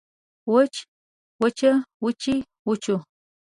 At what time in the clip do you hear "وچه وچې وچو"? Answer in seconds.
1.41-2.95